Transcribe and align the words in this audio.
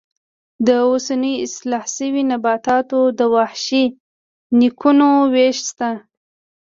د 0.65 0.67
اوسنیو 0.89 1.41
اصلاح 1.47 1.85
شویو 1.95 2.27
نباتاتو 2.31 2.99
د 3.19 3.21
وحشي 3.35 3.85
نیکونو 4.59 5.09
وېش 5.33 5.57
شته. 5.69 5.89